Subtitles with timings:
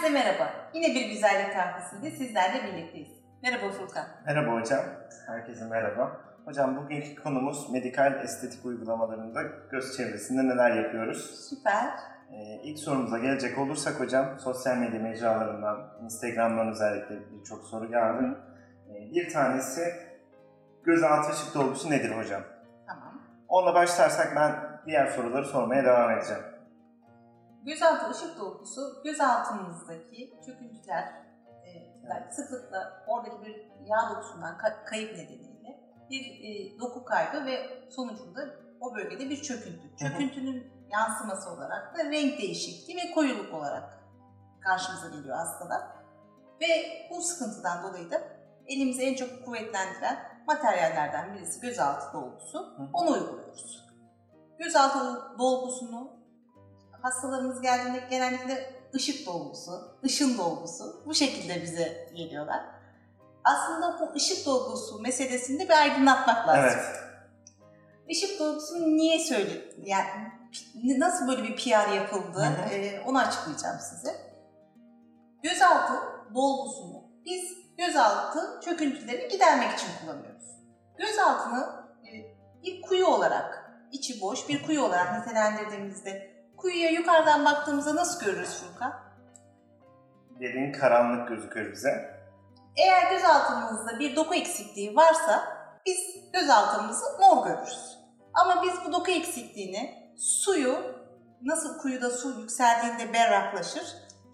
[0.00, 0.50] Herkese merhaba.
[0.74, 3.10] Yine bir güzellik kahvesinde sizlerle birlikteyiz.
[3.42, 4.04] Merhaba Furkan.
[4.26, 4.80] Merhaba hocam.
[5.26, 6.20] Herkese merhaba.
[6.44, 11.48] Hocam bugünkü konumuz medikal estetik uygulamalarında göz çevresinde neler yapıyoruz?
[11.50, 11.84] Süper.
[12.32, 18.24] Ee, ilk sorumuza gelecek olursak hocam, sosyal medya mecralarından, Instagram'dan özellikle birçok soru geldi.
[18.88, 19.94] Ee, bir tanesi
[20.84, 22.42] gözaltı ışık dolgusu nedir hocam?
[22.86, 23.22] Tamam.
[23.48, 24.52] Onunla başlarsak ben
[24.86, 26.42] diğer soruları sormaya devam edeceğim.
[27.66, 31.04] Gözaltı ışık dolgusu gözaltımızdaki çöküntüler
[31.64, 37.58] e, sıklıkla oradaki bir yağ dokusundan ka- kayıp nedeniyle bir e, doku kaybı ve
[37.90, 38.40] sonucunda
[38.80, 39.96] o bölgede bir çöküntü.
[39.96, 44.04] Çöküntünün yansıması olarak da renk değişikliği ve koyuluk olarak
[44.60, 46.00] karşımıza geliyor hastada.
[46.60, 46.66] Ve
[47.10, 48.22] bu sıkıntıdan dolayı da
[48.66, 52.76] elimizi en çok kuvvetlendiren materyallerden birisi gözaltı dolgusu.
[52.92, 53.88] Onu uyguluyoruz.
[54.58, 54.98] Gözaltı
[55.38, 56.19] dolgusunu
[57.02, 62.64] hastalarımız geldiğinde genellikle ışık dolgusu, ışın dolgusu bu şekilde bize geliyorlar.
[63.44, 66.80] Aslında bu ışık dolgusu meselesinde bir aydınlatmak lazım.
[66.80, 66.96] Evet.
[68.08, 69.50] Işık dolgusunu niye söyle,
[69.84, 70.32] yani
[70.98, 72.74] nasıl böyle bir PR yapıldı Hı hı.
[72.74, 74.16] e, onu açıklayacağım size.
[75.42, 75.92] Gözaltı
[76.34, 77.42] dolgusunu biz
[77.78, 80.44] gözaltı çöküntülerini gidermek için kullanıyoruz.
[80.98, 81.66] Gözaltını
[82.04, 82.10] e,
[82.62, 86.29] bir kuyu olarak, içi boş bir kuyu olarak nitelendirdiğimizde
[86.60, 88.92] kuyuya yukarıdan baktığımızda nasıl görürüz Furkan?
[90.40, 92.20] Derin karanlık gözüküyor bize.
[92.76, 95.44] Eğer gözaltımızda bir doku eksikliği varsa
[95.86, 95.98] biz
[96.32, 97.98] gözaltımızı mor görürüz.
[98.34, 100.78] Ama biz bu doku eksikliğini suyu
[101.42, 103.82] nasıl kuyuda su yükseldiğinde berraklaşır,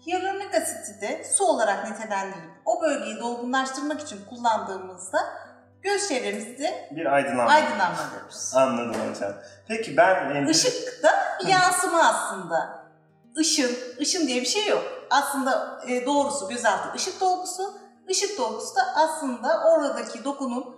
[0.07, 5.19] hyaluronik asiti de su olarak nitelendirip o bölgeyi dolgunlaştırmak için kullandığımızda
[5.81, 7.51] göz çevremizde Bir aydınlanma.
[7.51, 8.51] aydınlanma görürüz.
[8.55, 9.33] Anladım hocam.
[9.67, 10.35] Peki ben...
[10.45, 12.87] e, Işık da bir yansıma aslında.
[13.39, 13.71] Işın,
[14.01, 14.83] ışın diye bir şey yok.
[15.09, 17.63] Aslında e, doğrusu gözaltı ışık dolgusu.
[18.07, 20.75] Işık dolgusu da aslında oradaki dokunun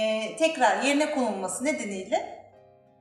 [0.00, 2.42] e, tekrar yerine konulması nedeniyle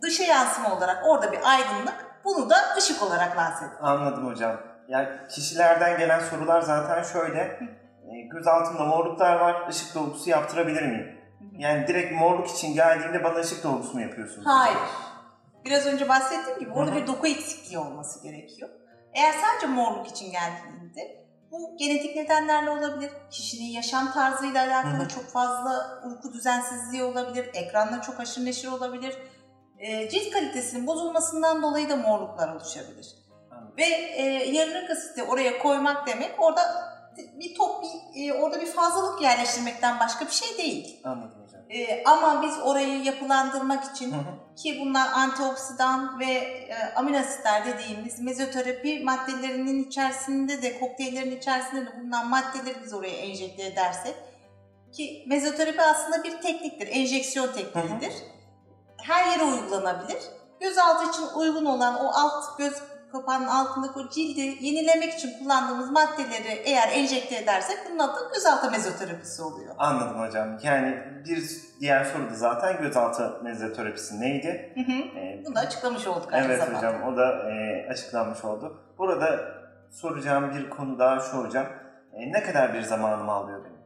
[0.02, 2.22] dışa yansıma olarak orada bir aydınlık.
[2.26, 3.66] Bunu da ışık olarak lanse.
[3.81, 4.58] Anladım hocam.
[4.88, 7.40] Yani kişilerden gelen sorular zaten şöyle.
[7.40, 11.22] E, Göz altımda morluklar var, ışık dolgusu yaptırabilir miyim?
[11.58, 14.46] Yani direkt morluk için geldiğinde bana ışık dolgusu mu yapıyorsunuz?
[14.47, 14.78] Hayır.
[15.66, 17.02] Biraz önce bahsettiğim gibi orada Hı hı.
[17.02, 18.70] bir doku eksikliği olması gerekiyor.
[19.14, 25.08] Eğer sadece morluk için geldiğinde bu genetik nedenlerle olabilir, kişinin yaşam tarzıyla alakalı Hı hı.
[25.08, 29.18] çok fazla uyku düzensizliği olabilir, ekranla çok aşırı neşir olabilir.
[29.80, 33.16] E, cilt kalitesinin bozulmasından dolayı da morluklar oluşabilir.
[33.52, 33.74] Anladım.
[33.78, 36.62] Ve e, hyaluronik asiti oraya koymak demek orada
[37.40, 41.02] bir top, bir, e, orada bir fazlalık yerleştirmekten başka bir şey değil.
[41.04, 41.41] Anladım.
[41.74, 44.56] E, ama biz orayı yapılandırmak için Hı hı.
[44.56, 52.00] ki bunlar antioksidan ve e, amino asitler dediğimiz mezoterapi maddelerinin içerisinde de kokteyllerin içerisinde de
[52.00, 54.16] bulunan maddeleri biz oraya enjekte edersek
[54.94, 58.14] ki mezoterapi aslında bir tekniktir, enjeksiyon tekniğidir.
[59.02, 60.24] Her yere uygulanabilir.
[60.59, 62.74] Gözaltı için uygun olan o alt göz
[63.12, 69.42] kapağının altındaki o cildi yenilemek için kullandığımız maddeleri eğer enjekte edersek bunun adı gözaltı mezoterapisi
[69.42, 69.76] oluyor.
[69.78, 70.58] Anladım hocam.
[70.64, 74.74] Yani bir diğer soru da zaten gözaltı mezoterapisi neydi?
[74.76, 75.20] Hı hı.
[75.20, 76.78] E, Bunu da açıklamış olduk aynı Evet zamanda.
[76.78, 78.82] hocam o da e, açıklanmış oldu.
[78.98, 79.40] Burada
[79.92, 81.66] soracağım bir konu daha şu hocam.
[82.14, 83.82] E, ne kadar bir zamanımı alıyor benim?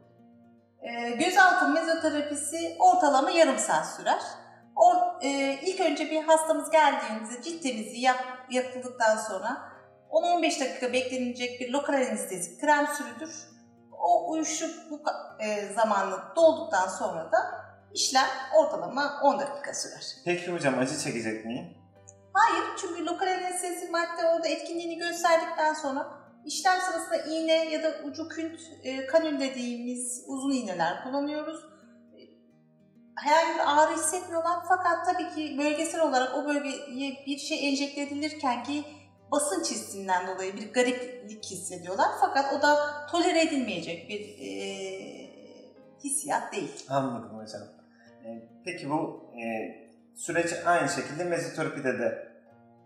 [0.82, 4.20] Ee, gözaltı mezoterapisi ortalama yarım saat sürer.
[4.76, 9.72] O, e, ilk önce bir hastamız geldiğinde cilt temizliği yap, yapıldıktan sonra
[10.10, 13.34] 10-15 dakika beklenilecek bir lokal anestezik krem sürülür.
[13.92, 15.08] O uyuşukluk
[15.40, 17.38] e, zamanı dolduktan sonra da
[17.94, 20.06] işlem ortalama 10 dakika sürer.
[20.24, 21.66] Peki hocam acı çekecek miyim?
[22.32, 26.06] Hayır çünkü lokal anestezi madde orada etkinliğini gösterdikten sonra
[26.44, 31.75] işlem sırasında iğne ya da ucu künt e, kanül dediğimiz uzun iğneler kullanıyoruz.
[33.16, 38.64] Herhangi bir ağrı hissetmiyorlar fakat tabii ki bölgesel olarak o bölgeye bir şey enjekte edilirken
[38.64, 38.84] ki
[39.32, 42.08] basınç hissinden dolayı bir gariplik hissediyorlar.
[42.20, 44.50] Fakat o da tolere edilmeyecek bir e,
[46.04, 46.86] hissiyat değil.
[46.88, 47.62] Anladım hocam.
[48.24, 49.44] E, peki bu e,
[50.16, 52.36] süreç aynı şekilde mezoterapide de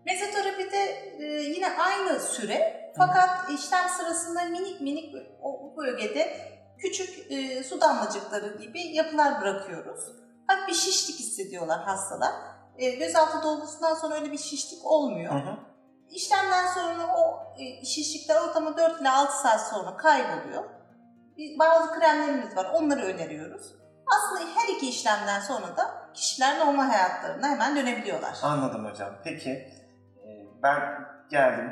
[0.05, 0.77] Mezoterapide
[1.19, 6.37] e, yine aynı süre fakat işlem sırasında minik minik o o bölgede
[6.77, 10.20] küçük e, su damlacıkları gibi yapılar bırakıyoruz.
[10.47, 12.31] Hafif bir şişlik hissediyorlar hastalar.
[12.77, 15.33] E, gözaltı dolgusundan sonra öyle bir şişlik olmuyor.
[15.33, 15.57] Hı hı.
[16.09, 20.63] İşlemden sonra o e, şişlikler ortalama 4 ile 6 saat sonra kayboluyor.
[21.37, 23.75] Bir- Bazı kremlerimiz var onları öneriyoruz.
[24.17, 28.37] Aslında her iki işlemden sonra da kişiler normal hayatlarına hemen dönebiliyorlar.
[28.43, 29.09] Anladım hocam.
[29.23, 30.29] Peki e,
[30.63, 30.81] ben
[31.31, 31.71] geldim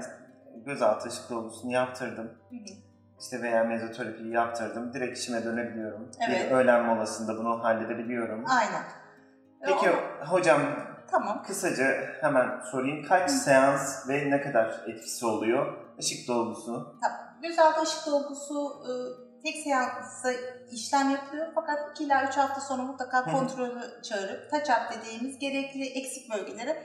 [0.66, 2.26] gözaltı ışık dolgusunu yaptırdım.
[2.50, 2.89] Hı hı.
[3.20, 4.94] İşte veya mezoterapiyi yaptırdım.
[4.94, 6.12] Direkt işime dönebiliyorum.
[6.30, 6.46] Evet.
[6.52, 8.46] Bir öğlen molasında bunu halledebiliyorum.
[8.50, 8.84] Aynen.
[9.66, 10.62] Peki O- hocam
[11.12, 11.44] tamam.
[11.48, 11.86] kısaca
[12.22, 13.06] hemen sorayım.
[13.08, 16.98] Kaç seans ve ne kadar etkisi oluyor ışık dolgusu?
[17.02, 17.20] Tamam.
[17.42, 18.92] Gözaltı ışık dolgusu e,
[19.44, 20.30] tek seansta
[20.72, 23.32] işlem yapılıyor fakat 2 ila 3 hafta sonra mutlaka Hı hı.
[23.36, 26.78] kontrolü çağırıp touch-up dediğimiz gerekli eksik bölgelere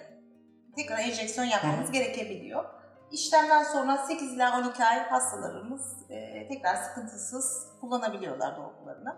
[0.77, 1.93] tekrar enjeksiyon yapmamız Hı hı.
[1.93, 2.65] gerekebiliyor.
[3.11, 9.17] İşlemden sonra 8 ila 12 ay hastalarımız e, tekrar sıkıntısız kullanabiliyorlar dolgularını.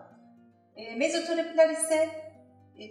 [0.75, 2.09] E, mezoterapiler ise
[2.79, 2.83] e,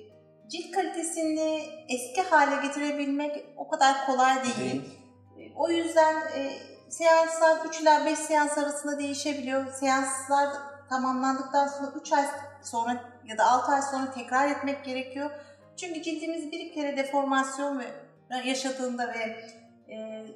[0.49, 4.57] cilt kalitesini eski hale getirebilmek o kadar kolay değil.
[4.59, 4.99] Değil.
[5.39, 6.53] E, O yüzden e,
[6.89, 9.73] seanslar 3 ila 5 seans arasında değişebiliyor.
[9.73, 10.49] Seanslar
[10.89, 12.25] tamamlandıktan sonra 3 ay
[12.63, 15.31] sonra ya da 6 ay sonra tekrar etmek gerekiyor.
[15.77, 17.83] Çünkü cildimiz bir kere deformasyon
[18.45, 19.45] yaşadığında ve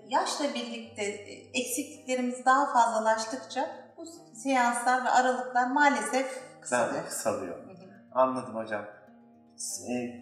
[0.09, 6.95] yaşla birlikte e, eksikliklerimiz daha fazlalaştıkça bu seanslar ve aralıklar maalesef Ben kısalıyor.
[7.03, 7.57] de kısalıyor.
[7.57, 7.75] Hı hı.
[8.13, 8.85] Anladım hocam.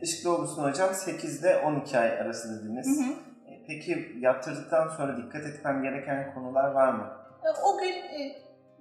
[0.03, 2.87] Işık dolgusunu hocam 8 ile 12 ay arası dediniz.
[2.87, 3.13] Hı hı.
[3.51, 7.07] E, Peki yaptırdıktan sonra dikkat etmem gereken konular var mı?
[7.45, 7.95] E, O gün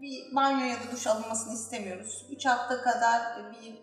[0.01, 2.25] bir banyo ya da duş alınmasını istemiyoruz.
[2.31, 3.21] 3 hafta kadar
[3.51, 3.79] bir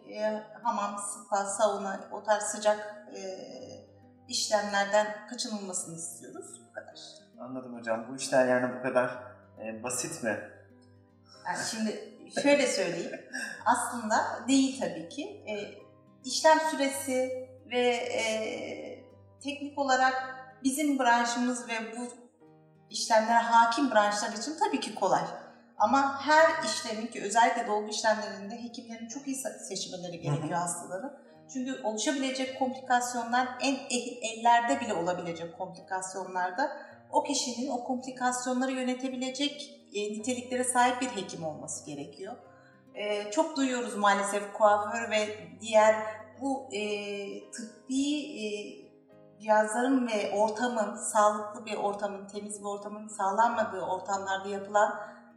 [0.63, 3.07] hamam, spa, sauna, o tarz sıcak
[4.29, 6.61] işlemlerden kaçınılmasını istiyoruz.
[6.69, 6.99] Bu kadar.
[7.41, 8.07] Anladım hocam.
[8.11, 9.11] Bu işler yani bu kadar
[9.65, 10.39] e, basit mi?
[11.47, 13.21] Yani şimdi şöyle söyleyeyim.
[13.67, 14.17] Aslında
[14.49, 15.45] değil tabii ki.
[15.49, 15.55] E,
[16.25, 18.23] işlem süresi ve e,
[19.43, 20.35] teknik olarak
[20.65, 22.09] bizim branşımız ve bu
[22.91, 25.25] işlemlere hakim branşlar için tabii ki kolay.
[25.79, 31.17] Ama her işlemin ki özellikle dolgu işlemlerinde hekimlerin çok iyi se- seçmeleri gerekiyor hastaları.
[31.53, 33.77] Çünkü oluşabilecek komplikasyonlar en
[34.23, 36.71] ellerde bile olabilecek komplikasyonlarda
[37.13, 42.37] o kişinin o komplikasyonları yönetebilecek e, niteliklere sahip bir hekim olması gerekiyor.
[42.95, 45.95] E, çok duyuyoruz maalesef kuaför ve diğer
[46.41, 46.81] bu e,
[47.51, 48.47] tıbbi e,
[49.41, 54.95] cihazların ve ortamın, sağlıklı bir ortamın, temiz bir ortamın sağlanmadığı ortamlarda yapılan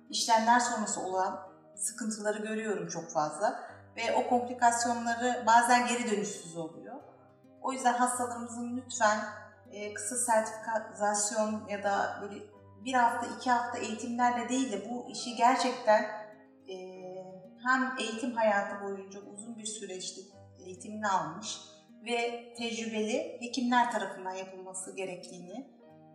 [0.10, 1.40] işlemler sonrası olan
[1.76, 3.67] sıkıntıları görüyorum çok fazla.
[3.98, 6.96] Ve o komplikasyonları bazen geri dönüşsüz oluyor.
[7.62, 9.20] O yüzden hastalarımızın lütfen
[9.72, 12.36] e, kısa sertifikasyon ya da böyle
[12.86, 16.04] bir hafta, iki hafta eğitimlerle değil de bu işi gerçekten
[16.70, 16.76] e,
[17.66, 20.22] hem eğitim hayatı boyunca uzun bir süreçte
[20.60, 21.58] eğitimini almış
[22.06, 25.68] ve tecrübeli hekimler tarafından yapılması gerektiğini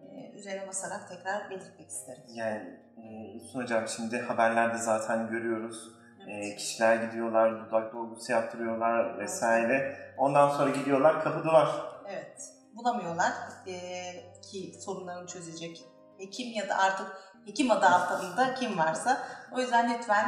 [0.03, 2.23] e, üzerine basarak tekrar belirtmek isterim.
[2.35, 6.02] Yani e, Üstün hocam şimdi haberlerde zaten görüyoruz.
[6.27, 6.59] E, Evet.
[6.59, 9.97] kişiler gidiyorlar, dudak dolgusu yaptırıyorlar vesaire.
[10.19, 11.69] Ondan sonra gidiyorlar kapı duvar.
[12.09, 12.41] Evet,
[12.75, 13.33] bulamıyorlar
[13.67, 15.85] eee, ki sorunlarını çözecek
[16.19, 17.07] hekim ya da artık
[17.47, 19.19] hekim adı altında kim varsa.
[19.53, 20.27] O yüzden lütfen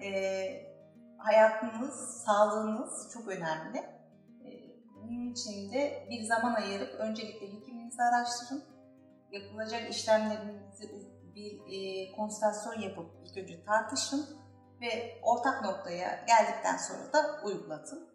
[0.00, 0.66] eee,
[1.18, 3.76] hayatınız, sağlığınız çok önemli.
[4.44, 8.64] Eee, bunun için de bir zaman ayırıp öncelikle hekiminizi araştırın.
[9.32, 10.90] Yapılacak işlemlerinizi
[11.34, 14.26] bir eee konsültasyon yapıp ilk önce tartışın
[14.80, 18.08] ve ortak noktaya geldikten sonra da uygulatın.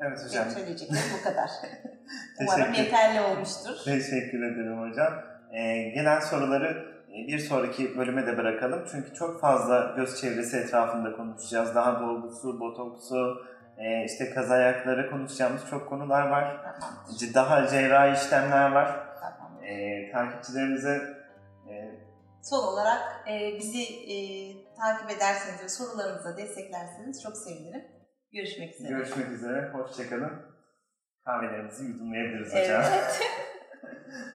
[0.00, 0.44] Evet hocam.
[0.44, 1.50] Benim söyleyeceklerim bu kadar.
[2.40, 3.76] Umarım yeterli olmuştur.
[3.84, 5.12] teşekkür ederim hocam.
[5.52, 8.84] E, gelen soruları e, bir sonraki bölüme de bırakalım.
[8.90, 11.74] Çünkü çok fazla göz çevresi etrafında konuşacağız.
[11.74, 13.46] Daha dolgusu, botoksu,
[13.78, 16.56] e, işte kaz ayakları konuşacağımız çok konular var.
[16.80, 17.34] Tamam.
[17.34, 19.06] Daha cerrahi işlemler var.
[19.20, 19.64] tamam.
[19.64, 21.13] E, takipçilerimize
[22.44, 24.16] Son olarak e, bizi e,
[24.74, 27.84] takip ederseniz ve sorularımıza desteklerseniz çok sevinirim.
[28.32, 28.88] Görüşmek üzere.
[28.88, 29.70] görüşmek üzere.
[29.72, 30.42] Hoşçakalın.
[31.24, 32.82] Kahvelerimizi yudumlayabiliriz hocam.
[32.92, 33.20] Evet.